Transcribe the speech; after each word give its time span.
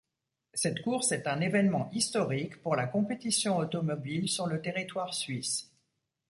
Cette 0.55 0.81
course 0.81 1.11
est 1.11 1.27
un 1.27 1.41
événement 1.41 1.91
historique 1.93 2.59
pour 2.63 2.75
la 2.75 2.87
compétition 2.87 3.57
automobile 3.59 4.27
sur 4.29 4.47
le 4.47 4.59
territoire 4.59 5.13
suisse. 5.13 5.69